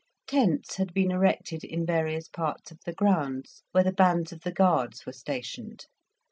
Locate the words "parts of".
2.27-2.79